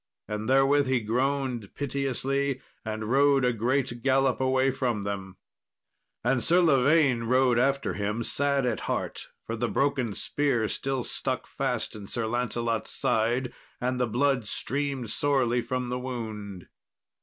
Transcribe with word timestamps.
And 0.27 0.49
therewith 0.49 0.87
he 0.87 0.99
groaned 0.99 1.75
piteously, 1.75 2.59
and 2.83 3.11
rode 3.11 3.45
a 3.45 3.53
great 3.53 4.01
gallop 4.01 4.39
away 4.41 4.71
from 4.71 5.03
them. 5.03 5.37
And 6.23 6.43
Sir 6.43 6.59
Lavaine 6.59 7.25
rode 7.25 7.59
after 7.59 7.93
him, 7.93 8.23
sad 8.23 8.65
at 8.65 8.79
heart, 8.89 9.27
for 9.45 9.55
the 9.55 9.67
broken 9.69 10.15
spear 10.15 10.67
still 10.69 11.03
stuck 11.03 11.45
fast 11.45 11.95
in 11.95 12.07
Sir 12.07 12.25
Lancelot's 12.25 12.89
side, 12.89 13.53
and 13.79 13.99
the 13.99 14.07
blood 14.07 14.47
streamed 14.47 15.11
sorely 15.11 15.61
from 15.61 15.89
the 15.89 15.99
wound. 15.99 16.65